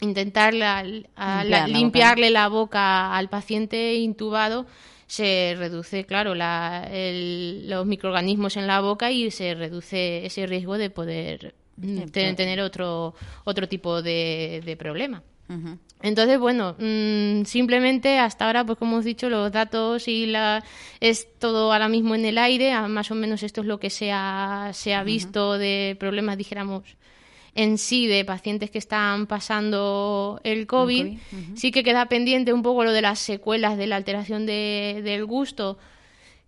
intentar 0.00 0.52
la- 0.52 0.78
a- 1.14 1.44
la- 1.44 1.44
Limpiar 1.44 1.44
la 1.44 1.60
boca. 1.68 1.78
limpiarle 1.78 2.30
la 2.30 2.48
boca 2.48 3.14
al 3.16 3.28
paciente 3.28 3.94
intubado, 3.94 4.66
se 5.06 5.54
reduce, 5.58 6.04
claro, 6.04 6.34
la- 6.34 6.88
el- 6.90 7.68
los 7.70 7.86
microorganismos 7.86 8.56
en 8.56 8.66
la 8.66 8.80
boca 8.80 9.10
y 9.10 9.30
se 9.30 9.54
reduce 9.54 10.26
ese 10.26 10.46
riesgo 10.46 10.78
de 10.78 10.90
poder 10.90 11.54
mm, 11.76 11.96
tener 12.36 12.60
otro, 12.60 13.14
otro 13.44 13.68
tipo 13.68 14.02
de, 14.02 14.62
de 14.64 14.76
problema. 14.76 15.22
Entonces, 16.02 16.38
bueno, 16.40 16.74
mm, 16.78 17.44
simplemente 17.44 18.18
hasta 18.18 18.46
ahora, 18.46 18.64
pues 18.66 18.78
como 18.78 18.92
hemos 18.94 19.04
dicho, 19.04 19.28
los 19.30 19.52
datos 19.52 20.08
y 20.08 20.26
la 20.26 20.64
es 21.00 21.28
todo 21.38 21.72
ahora 21.72 21.88
mismo 21.88 22.14
en 22.16 22.24
el 22.24 22.38
aire, 22.38 22.76
más 22.88 23.10
o 23.10 23.14
menos 23.14 23.42
esto 23.44 23.60
es 23.60 23.66
lo 23.68 23.78
que 23.78 23.90
se 23.90 24.10
ha, 24.12 24.70
se 24.72 24.94
ha 24.94 25.04
visto 25.04 25.56
de 25.56 25.96
problemas, 26.00 26.36
dijéramos, 26.36 26.82
en 27.56 27.78
sí 27.78 28.06
de 28.06 28.24
pacientes 28.24 28.70
que 28.70 28.78
están 28.78 29.26
pasando 29.26 30.40
el 30.44 30.66
COVID. 30.66 31.18
Sí 31.56 31.70
que 31.72 31.82
queda 31.82 32.06
pendiente 32.06 32.52
un 32.52 32.62
poco 32.62 32.84
lo 32.84 32.92
de 32.92 33.02
las 33.02 33.18
secuelas 33.18 33.76
de 33.78 33.86
la 33.86 33.96
alteración 33.96 34.44
de- 34.46 35.00
del 35.02 35.24
gusto, 35.24 35.78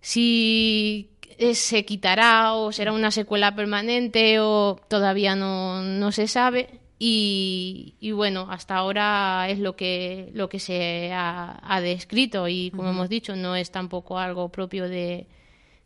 si 0.01 1.09
se 1.53 1.85
quitará 1.85 2.53
o 2.53 2.71
será 2.71 2.91
una 2.91 3.11
secuela 3.11 3.55
permanente 3.55 4.39
o 4.39 4.79
todavía 4.87 5.35
no, 5.35 5.81
no 5.81 6.11
se 6.11 6.27
sabe. 6.27 6.69
Y, 7.01 7.95
y 8.01 8.11
bueno, 8.11 8.47
hasta 8.49 8.75
ahora 8.75 9.47
es 9.49 9.59
lo 9.59 9.75
que, 9.77 10.31
lo 10.33 10.49
que 10.49 10.59
se 10.59 11.11
ha, 11.13 11.57
ha 11.63 11.79
descrito 11.79 12.47
y 12.49 12.71
como 12.71 12.89
hemos 12.89 13.07
dicho, 13.07 13.37
no 13.37 13.55
es 13.55 13.71
tampoco 13.71 14.19
algo 14.19 14.49
propio 14.49 14.89
de, 14.89 15.25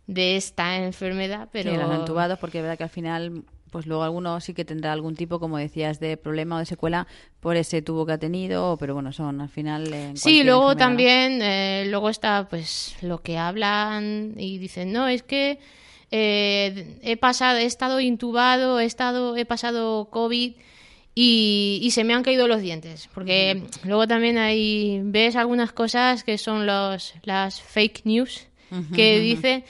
de 0.08 0.36
esta 0.38 0.78
enfermedad, 0.84 1.50
pero... 1.52 1.70
Sí, 1.72 1.78
los 1.78 1.94
entubados, 1.94 2.40
porque 2.40 2.58
es 2.58 2.64
verdad 2.64 2.78
que 2.80 2.84
al 2.86 2.90
final, 2.90 3.44
pues 3.74 3.88
luego 3.88 4.04
alguno 4.04 4.40
sí 4.40 4.54
que 4.54 4.66
tendrá 4.66 4.94
algún 4.94 5.16
tipo, 5.16 5.40
como 5.40 5.58
decías, 5.58 6.00
de 6.00 6.16
problema 6.16 6.58
o 6.58 6.60
de 6.60 6.68
secuela 6.68 7.08
por 7.40 7.58
ese 7.58 7.82
tubo 7.82 8.06
que 8.06 8.12
ha 8.12 8.18
tenido, 8.20 8.78
pero 8.80 8.94
bueno, 8.94 9.12
son 9.12 9.42
al 9.42 9.50
final. 9.50 9.92
en 9.92 10.16
Sí, 10.16 10.44
luego 10.44 10.78
también, 10.78 11.42
eh, 11.42 11.88
luego 11.88 12.12
está 12.12 12.48
pues 12.48 12.96
lo 13.02 13.24
que 13.24 13.40
hablan 13.40 14.36
y 14.38 14.60
dicen, 14.60 14.94
no, 14.94 15.08
es 15.08 15.24
que 15.24 15.58
eh, 16.12 17.00
he 17.02 17.18
pasado, 17.18 17.58
he 17.58 17.66
estado 17.66 18.00
intubado, 18.00 18.80
he 18.80 18.86
estado, 18.86 19.36
he 19.38 19.46
pasado 19.46 20.06
COVID 20.12 20.54
y, 21.16 21.80
y 21.82 21.92
se 21.92 22.04
me 22.04 22.14
han 22.14 22.22
caído 22.22 22.48
los 22.48 22.62
dientes. 22.62 23.10
Porque 23.12 23.64
luego 23.86 24.08
también 24.08 24.38
hay, 24.38 25.02
ves 25.04 25.36
algunas 25.36 25.72
cosas 25.72 26.24
que 26.24 26.38
son 26.38 26.68
los, 26.68 27.16
las 27.24 27.60
fake 27.60 28.02
news 28.06 28.46
que 28.94 29.20
dicen 29.20 29.64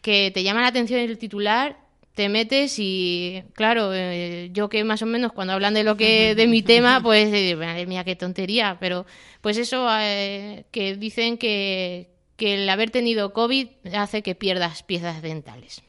que 0.00 0.30
te 0.30 0.42
llama 0.42 0.62
la 0.62 0.68
atención 0.68 1.00
el 1.00 1.18
titular 1.18 1.81
te 2.14 2.28
metes 2.28 2.78
y 2.78 3.42
claro 3.54 3.92
eh, 3.94 4.50
yo 4.52 4.68
que 4.68 4.84
más 4.84 5.02
o 5.02 5.06
menos 5.06 5.32
cuando 5.32 5.54
hablan 5.54 5.74
de 5.74 5.82
lo 5.82 5.96
que 5.96 6.34
de 6.34 6.46
mi 6.46 6.62
tema 6.62 7.00
pues 7.02 7.32
eh, 7.32 7.56
madre 7.56 7.86
mía 7.86 8.04
qué 8.04 8.16
tontería 8.16 8.76
pero 8.78 9.06
pues 9.40 9.56
eso 9.56 9.86
eh, 9.98 10.64
que 10.70 10.96
dicen 10.96 11.38
que 11.38 12.10
que 12.36 12.54
el 12.54 12.68
haber 12.68 12.90
tenido 12.90 13.32
covid 13.32 13.68
hace 13.94 14.22
que 14.22 14.34
pierdas 14.34 14.82
piezas 14.82 15.22
dentales. 15.22 15.82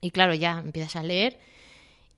Y 0.00 0.10
claro 0.10 0.34
ya 0.34 0.58
empiezas 0.58 0.96
a 0.96 1.02
leer 1.02 1.38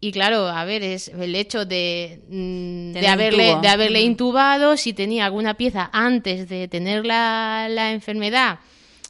y 0.04 0.10
claro, 0.10 0.48
a 0.48 0.64
ver, 0.64 0.82
es 0.82 1.06
el 1.06 1.36
hecho 1.36 1.64
de, 1.64 2.22
mm, 2.28 2.90
de 2.90 3.06
haberle, 3.06 3.56
de 3.62 3.68
haberle 3.68 4.00
intubado, 4.00 4.76
si 4.76 4.92
tenía 4.92 5.26
alguna 5.26 5.54
pieza 5.54 5.90
antes 5.92 6.48
de 6.48 6.66
tener 6.66 7.06
la, 7.06 7.68
la 7.70 7.92
enfermedad 7.92 8.58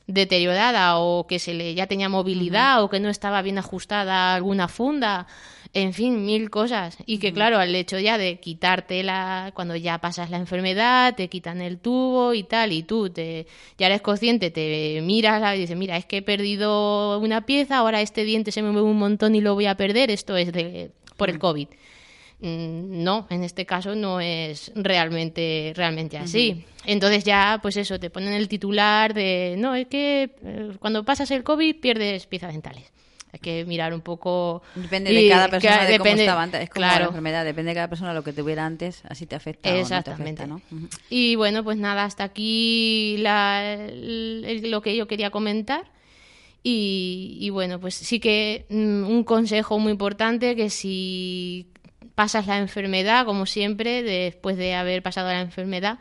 deteriorada 0.06 0.99
o 0.99 1.26
que 1.26 1.38
se 1.38 1.54
le 1.54 1.75
ya 1.75 1.87
tenía 1.87 2.09
movilidad 2.09 2.82
o 2.82 2.90
que 2.90 3.00
no 3.00 3.09
estaba 3.09 3.42
bien 3.42 3.59
ajustada 3.59 4.35
alguna 4.35 4.68
funda, 4.68 5.26
en 5.75 5.94
fin, 5.94 6.25
mil 6.25 6.50
cosas. 6.50 6.99
Y 7.06 7.18
que 7.18 7.32
claro, 7.32 7.59
al 7.59 7.75
hecho 7.75 7.99
ya 7.99 8.18
de 8.18 8.40
quitarte 8.40 9.02
la, 9.02 9.52
cuando 9.54 9.76
ya 9.76 9.99
pasas 9.99 10.30
la 10.30 10.37
enfermedad, 10.37 11.14
te 11.14 11.28
quitan 11.28 11.62
el 11.62 11.78
tubo 11.78 12.35
y 12.35 12.42
tal, 12.44 12.73
y 12.73 12.82
tú 12.82 13.11
te, 13.11 13.47
ya 13.78 13.87
eres 13.87 14.02
consciente, 14.02 14.50
te 14.50 15.00
miras 15.02 15.56
y 15.56 15.61
dices, 15.61 15.76
mira, 15.76 15.97
es 15.97 16.04
que 16.04 16.18
he 16.18 16.23
perdido 16.23 17.18
una 17.18 17.47
pieza, 17.47 17.78
ahora 17.78 18.00
este 18.00 18.25
diente 18.25 18.52
se 18.52 18.62
me 18.62 18.71
mueve 18.71 18.88
un 18.88 18.99
montón 18.99 19.35
y 19.35 19.40
lo 19.40 19.54
voy 19.54 19.66
a 19.66 19.76
perder, 19.76 20.11
esto 20.11 20.37
es 20.37 20.52
de, 20.52 20.90
por 21.16 21.30
el 21.30 21.38
COVID. 21.38 21.68
Mm, 22.43 23.03
No, 23.05 23.26
en 23.31 23.45
este 23.45 23.65
caso 23.65 23.95
no 23.95 24.21
es 24.21 24.73
realmente, 24.75 25.73
realmente 25.76 26.19
así. 26.19 26.65
Entonces 26.85 27.23
ya, 27.25 27.61
pues 27.63 27.76
eso, 27.76 27.99
te 28.00 28.11
ponen 28.11 28.33
el 28.35 28.49
titular 28.49 29.15
de, 29.15 29.55
no, 29.59 29.75
es 29.75 29.87
que 29.87 30.31
eh, 30.45 30.71
cuando 30.81 31.05
pasas 31.05 31.31
el 31.31 31.45
COVID 31.45 31.76
pierdes 31.81 32.26
piezas 32.26 32.52
dentales. 32.52 32.91
Hay 33.35 33.39
que 33.41 33.65
mirar 33.65 33.95
un 33.95 34.02
poco... 34.02 34.63
Depende 34.75 35.11
y 35.13 35.25
de 35.25 35.28
cada 35.31 35.47
que- 35.47 35.50
persona, 35.52 35.85
de 35.87 35.97
cómo 35.99 36.05
depende- 36.05 36.23
estaba 36.25 36.43
antes. 36.43 36.61
Es 36.65 36.69
como 36.71 36.85
la 36.85 37.05
enfermedad, 37.05 37.45
depende 37.47 37.71
de 37.71 37.75
cada 37.76 37.89
persona 37.89 38.13
lo 38.13 38.23
que 38.23 38.33
tuviera 38.35 38.67
antes, 38.67 39.02
así 39.09 39.25
te 39.25 39.37
afecta 39.37 39.71
o 39.71 39.73
no 39.73 39.76
te 39.76 39.81
Exactamente. 39.83 40.43
afecta, 40.43 40.47
¿no? 40.47 40.89
Y 41.09 41.37
bueno, 41.37 41.65
pues 41.65 41.78
nada, 41.78 42.05
hasta 42.05 42.25
aquí 42.25 43.17
la- 43.21 43.87
lo 43.95 44.83
que 44.83 44.97
yo 44.97 45.07
quería 45.07 45.31
comentar. 45.31 45.85
Y, 46.65 47.39
y 47.41 47.50
bueno, 47.50 47.81
pues 47.81 47.95
sí 47.95 48.21
que 48.21 48.67
mm, 48.69 49.05
un 49.05 49.25
consejo 49.25 49.78
muy 49.78 49.93
importante 49.93 50.55
que 50.55 50.69
si 50.71 51.67
pasas 52.15 52.47
la 52.47 52.59
enfermedad, 52.59 53.25
como 53.25 53.47
siempre, 53.47 54.03
después 54.03 54.57
de 54.57 54.75
haber 54.75 55.03
pasado 55.03 55.29
la 55.29 55.41
enfermedad, 55.41 55.99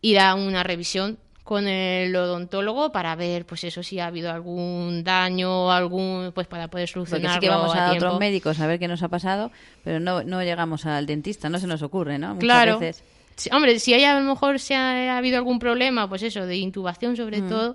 ir 0.00 0.18
a 0.18 0.34
una 0.34 0.62
revisión 0.62 1.18
con 1.50 1.66
el 1.66 2.14
odontólogo 2.14 2.92
para 2.92 3.16
ver, 3.16 3.44
pues 3.44 3.64
eso, 3.64 3.82
si 3.82 3.98
ha 3.98 4.06
habido 4.06 4.30
algún 4.30 5.02
daño, 5.02 5.72
algún, 5.72 6.30
pues 6.32 6.46
para 6.46 6.68
poder 6.68 6.88
Porque 6.92 7.10
solucionarlo 7.10 7.40
sí 7.40 7.46
que 7.46 7.48
vamos 7.48 7.74
a, 7.74 7.92
otros 7.92 8.20
médicos 8.20 8.60
a 8.60 8.68
ver 8.68 8.78
qué 8.78 8.86
nos 8.86 9.02
ha 9.02 9.08
pasado, 9.08 9.50
pero 9.82 9.98
no, 9.98 10.22
no 10.22 10.42
llegamos 10.44 10.86
al 10.86 11.06
dentista, 11.06 11.48
no 11.48 11.58
se 11.58 11.66
nos 11.66 11.82
ocurre, 11.82 12.18
¿no? 12.18 12.34
Muchas 12.34 12.40
Claro. 12.40 12.78
veces. 12.78 13.02
Sí, 13.34 13.50
hombre, 13.52 13.80
si 13.80 13.94
hay 13.94 14.04
a 14.04 14.20
lo 14.20 14.28
mejor 14.28 14.60
se 14.60 14.76
ha, 14.76 15.14
ha 15.14 15.18
habido 15.18 15.38
algún 15.38 15.58
problema, 15.58 16.08
pues 16.08 16.22
eso, 16.22 16.46
de 16.46 16.56
intubación 16.56 17.16
sobre 17.16 17.42
todo, 17.42 17.74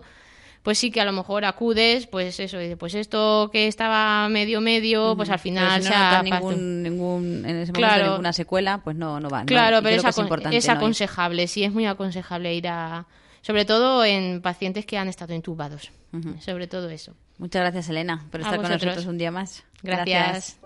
pues 0.65 0.80
sí 0.80 0.89
que 0.89 0.99
a 0.99 1.06
lo 1.06 1.12
mejor 1.12 1.45
acudes, 1.45 2.08
pues 2.08 2.39
eso, 2.39 2.58
pues 2.80 2.95
esto 2.95 3.51
que 3.54 3.67
estaba 3.67 4.28
medio 4.30 4.62
medio, 4.62 5.15
pues 5.15 5.30
al 5.30 5.36
Pero 5.36 5.43
final 5.43 5.84
si 5.84 5.89
no 5.89 5.95
notas 5.95 6.23
ningún, 6.23 6.82
ningún, 6.82 7.23
en 7.45 7.58
ese 7.58 7.71
momento 7.71 7.73
Claro. 7.75 8.10
ninguna 8.10 8.34
secuela, 8.34 8.82
pues 8.84 8.95
no, 8.95 9.19
no 9.19 9.30
va. 9.30 9.41
¿no? 9.41 9.45
Claro, 9.45 9.78
Y 9.78 9.82
pero 9.84 9.95
es, 10.01 10.04
es 10.51 10.67
¿no? 10.67 10.73
Aconsejable, 10.73 11.47
sí, 11.47 11.63
es 11.63 11.71
muy 11.71 11.86
aconsejable 11.86 12.56
ir 12.56 12.67
a... 12.67 13.06
Sobre 13.43 13.65
todo 13.65 14.04
en 14.04 14.41
pacientes 14.41 14.88
que 14.88 14.97
han 14.97 15.08
estado 15.08 15.36
intubados. 15.36 15.91
Sobre 16.39 16.65
todo 16.65 16.89
eso. 16.89 17.13
Muchas 17.38 17.62
gracias, 17.62 17.88
Elena, 17.89 18.25
por 18.32 18.41
estar 18.41 18.60
con 18.60 18.67
nosotros 18.67 19.06
un 19.06 19.19
día 19.19 19.30
más. 19.30 19.63
Gracias. 19.84 20.58